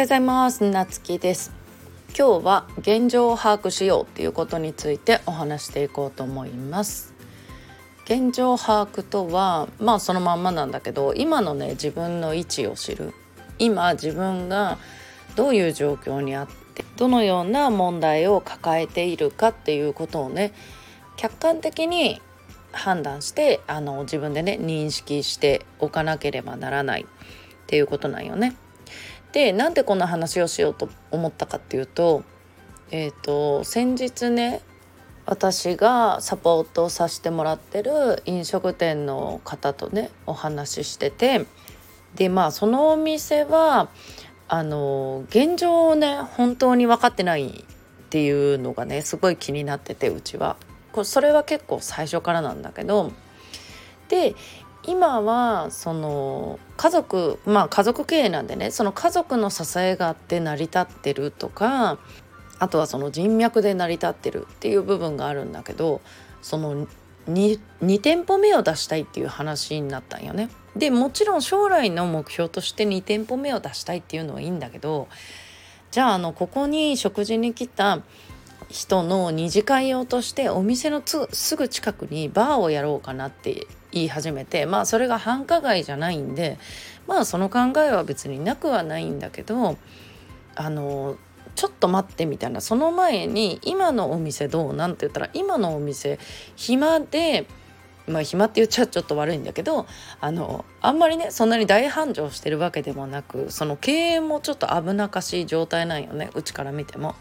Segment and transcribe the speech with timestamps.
[0.00, 0.64] ようございます。
[0.64, 1.52] なつきです。
[2.16, 7.12] 今日は現状を把握しようっていうことについてお話していこうと思います。
[8.06, 13.12] 現状把握とはまあそのまんまなんだけど今のね自分の位置を知る。
[13.58, 14.78] 今自分が
[15.36, 20.54] どういう状況にあってどのような問題を抱えているかっていうことをね
[21.18, 22.22] 客観的に
[22.72, 27.06] 判断してあの自分でね認識しておかなければならないっ
[27.66, 28.56] ていうことなんよね。
[29.32, 32.24] でなんでこんな話をしようと思ったかっていうと
[32.90, 34.62] えっ、ー、と先日ね
[35.26, 41.46] 私がサポートさせてもらってる飲食店の方とねお話ししてて
[42.16, 43.88] でまあそのお店は
[44.48, 47.52] あの現状をね本当に分かってないっ
[48.10, 50.56] ていうのがねすごい気になっててうちは。
[50.92, 53.12] これそれは結構最初からなんだけど
[54.08, 54.34] で
[54.82, 61.98] 今はその家族まあ家族経営なんでねその家族の支えがあって成り立ってるとか
[62.58, 66.00] あとはその人脈で成り立ってるっていう部分があるんだけど
[66.42, 66.86] その
[67.28, 70.48] 2, 2店舗目を出したいっていう話になったんよね。
[70.76, 75.08] でもちろん将来の目標として2店舗目を出したいっていうのはいいんだけど
[75.90, 78.00] じゃああのここに食事に来た
[78.68, 86.58] 人の二次会用としてお店のすぐ近くにバーをやろうかなって言い始めてまあそれが繁華街じゃないんで
[87.06, 89.76] まあその考えは別になくはないんだけど
[90.54, 91.16] あの
[91.54, 96.18] ちょっと待ってみたいなその前に今のお店どうなんて言ったら今のお店
[96.56, 97.46] 暇で
[98.06, 99.86] まあ暇って言っちゃちょっと悪いんだけど
[100.20, 107.14] あのあんまりねそんなに大繁盛してるわけでもなくその経営もちょっと危なかしい状態なんよねうちから見ても。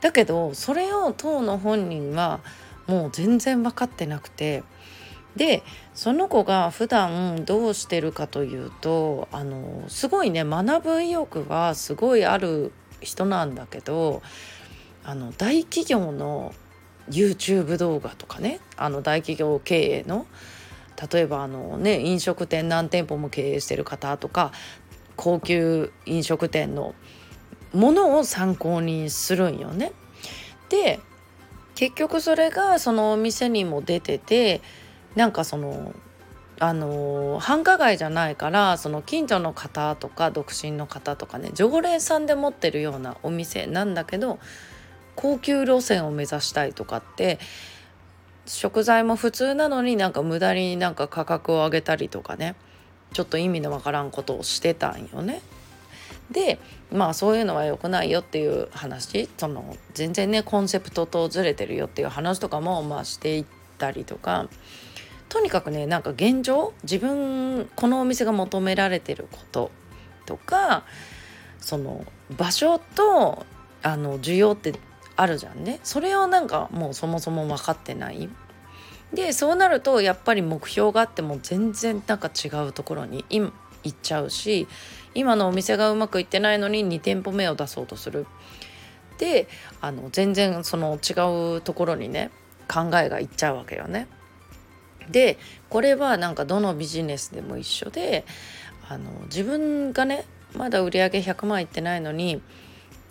[0.00, 2.40] だけどそれを当の本人は
[2.88, 4.64] もう全然分かってなくて
[5.36, 5.62] で
[5.94, 14.22] その子が普段どうしてるかというとあのすごいね学ぶ意欲はすごいある人なんだけど
[15.04, 16.54] あの大企業の
[17.08, 20.26] YouTube 動画とかねあの大企業経営の
[21.12, 24.52] 例えばあのね飲食店何店舗も経営してる方とか
[25.16, 26.94] 高級飲食店の
[27.72, 29.92] ものを参考にするんよね。
[30.68, 31.00] で
[31.74, 34.60] 結局それがそのお店にも出てて
[35.14, 35.94] なんかその
[36.58, 44.38] あの繁華街じゃないからその近所の方とか独身の方とかね常連さんで持ってるようなお店なんだけど
[45.16, 47.40] 高級路線を目指したいとかって
[48.46, 52.54] 食材も普通なのになんか無駄になんか価格を上げたりとかね
[53.12, 55.42] ちょっと意味のわからんことをしてたんよね。
[56.30, 56.58] で
[56.92, 64.48] まあそういうのは良くないよっていう話その全然ねコンセプトとずれてるよっていう話とかもまあしていってたりとか
[65.28, 69.72] とにかくねなんか現状自分このお店が求められてること
[70.24, 70.84] とか
[71.58, 72.04] その
[72.36, 73.44] 場所と
[73.82, 74.74] あの需要って
[75.16, 75.80] あるじゃんね。
[75.82, 78.28] それをなんかもうそもそも分かってない。
[79.12, 83.52] でそうなるとやっぱり目標があっても全然なんか違うところに行
[83.88, 84.66] っちゃうし
[85.14, 88.26] 今のお店がうまくいってないのに2店舗目を出そうとする。
[89.18, 89.48] で
[89.80, 92.30] あの全然その違うところにね
[92.72, 94.08] 考えがいっちゃうわけよね。
[95.10, 95.38] で
[95.68, 98.24] これはなんかどのビジネスでも一緒で
[98.88, 100.24] あの自分がね
[100.54, 102.40] まだ売り上げ100万いってないのに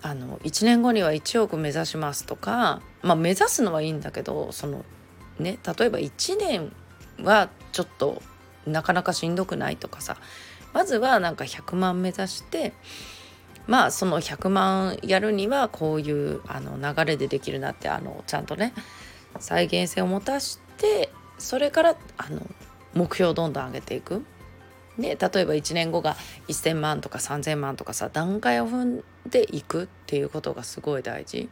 [0.02, 4.86] あの1年後には1億目指しますとかまあ目指すのはいいんだけどその
[5.38, 6.72] ね例えば1年
[7.24, 8.22] はちょっと
[8.66, 10.18] なかなかしんどくないとかさ
[10.74, 12.74] まずはなんか100万目指して
[13.68, 18.74] まあその100万やるにはこういうあの流れでできるなってあのちゃんとね
[19.40, 22.42] 再現性を持たしてそれからあの
[22.94, 24.24] 目標をどんどん上げていく。
[25.00, 31.50] で例えば1年後が1,000万とか3,000万とかさ段階を踏んでいくっていうことがすごい大事。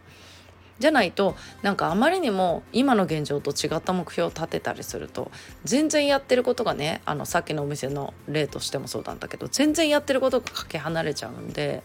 [0.79, 5.29] じゃないとなんかあまりにも今の現状と違った目標を立てたりすると
[5.66, 11.83] 全然やってることがねあのさっきのお店の例としてもそうなんだけど全然やってることがかけ離れちゃうんで、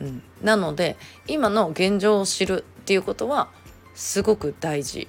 [0.00, 0.96] うん、なので
[1.26, 3.48] 今の現状を知るっていうことは
[3.96, 5.08] すごく大事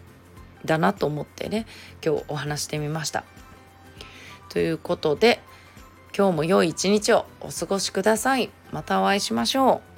[0.65, 1.67] だなと思ってね
[2.03, 3.23] 今日お話してみました。
[4.49, 5.39] ということで
[6.17, 8.49] 今日も良い一日をお過ごしください。
[8.71, 9.96] またお会いしましょう。